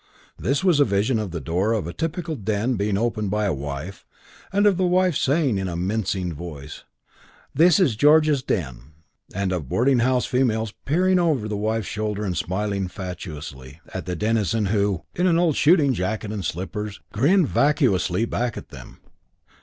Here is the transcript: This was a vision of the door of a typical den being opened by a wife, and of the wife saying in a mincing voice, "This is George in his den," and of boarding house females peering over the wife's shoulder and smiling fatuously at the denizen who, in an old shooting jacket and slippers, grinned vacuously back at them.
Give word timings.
This 0.39 0.63
was 0.63 0.79
a 0.79 0.83
vision 0.83 1.19
of 1.19 1.29
the 1.29 1.39
door 1.39 1.73
of 1.73 1.85
a 1.85 1.93
typical 1.93 2.35
den 2.35 2.73
being 2.73 2.97
opened 2.97 3.29
by 3.29 3.45
a 3.45 3.53
wife, 3.53 4.03
and 4.51 4.65
of 4.65 4.75
the 4.77 4.87
wife 4.87 5.15
saying 5.15 5.59
in 5.59 5.67
a 5.67 5.75
mincing 5.75 6.33
voice, 6.33 6.83
"This 7.53 7.79
is 7.79 7.95
George 7.95 8.27
in 8.27 8.33
his 8.33 8.41
den," 8.41 8.93
and 9.35 9.51
of 9.51 9.69
boarding 9.69 9.99
house 9.99 10.25
females 10.25 10.73
peering 10.85 11.19
over 11.19 11.47
the 11.47 11.55
wife's 11.55 11.85
shoulder 11.85 12.25
and 12.25 12.35
smiling 12.35 12.87
fatuously 12.87 13.79
at 13.93 14.07
the 14.07 14.15
denizen 14.15 14.65
who, 14.73 15.03
in 15.13 15.27
an 15.27 15.37
old 15.37 15.55
shooting 15.55 15.93
jacket 15.93 16.31
and 16.31 16.43
slippers, 16.45 16.99
grinned 17.13 17.47
vacuously 17.47 18.25
back 18.25 18.57
at 18.57 18.69
them. 18.69 19.01